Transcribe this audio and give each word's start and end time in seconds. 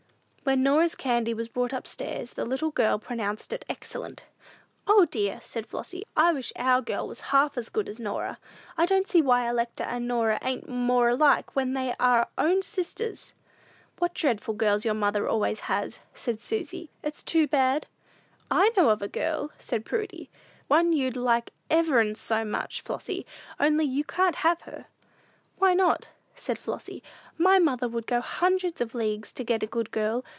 When 0.43 0.63
Norah's 0.63 0.95
candy 0.95 1.33
was 1.35 1.47
brought 1.47 1.71
up 1.73 1.85
stairs, 1.87 2.33
the 2.33 2.43
little 2.43 2.71
girls 2.71 3.03
pronounced 3.03 3.53
it 3.53 3.63
excellent. 3.69 4.23
"O, 4.87 5.05
dear," 5.05 5.39
said 5.41 5.65
Flossy, 5.67 6.03
"I 6.17 6.33
wish 6.33 6.51
our 6.57 6.81
girl 6.81 7.07
was 7.07 7.21
half 7.31 7.57
as 7.59 7.69
good 7.69 7.87
as 7.87 7.99
Norah! 8.01 8.37
I 8.75 8.85
don't 8.87 9.07
see 9.07 9.21
why 9.21 9.47
Electa 9.47 9.85
and 9.87 10.07
Norah 10.09 10.39
ain't 10.41 10.67
more 10.67 11.09
alike 11.09 11.55
when 11.55 11.71
they 11.73 11.93
are 12.01 12.27
own 12.39 12.63
sisters!" 12.63 13.33
"What 13.99 14.13
dreadful 14.15 14.55
girls 14.55 14.83
your 14.83 14.95
mother 14.95 15.25
always 15.29 15.61
has!" 15.69 15.99
said 16.15 16.41
Susy; 16.41 16.89
"it's 17.03 17.23
too 17.23 17.47
bad?" 17.47 17.85
"I 18.49 18.71
know 18.75 18.89
of 18.89 19.01
a 19.03 19.07
girl," 19.07 19.51
said 19.59 19.85
Prudy, 19.85 20.29
"one 20.67 20.91
you'd 20.91 21.15
like 21.15 21.53
ever'n, 21.69 22.09
ever 22.09 22.15
so 22.15 22.43
much, 22.43 22.81
Flossy; 22.81 23.25
only 23.59 23.85
you 23.85 24.03
can't 24.03 24.37
have 24.37 24.63
her." 24.63 24.87
"Why 25.59 25.75
not?" 25.75 26.07
said 26.35 26.57
Flossy; 26.59 27.03
"my 27.37 27.59
mother 27.59 27.87
would 27.87 28.07
go 28.07 28.19
hundreds 28.19 28.81
of 28.81 28.95
leagues 28.95 29.31
to 29.33 29.43
get 29.43 29.63
a 29.63 29.67
good 29.67 29.91
girl. 29.91 30.25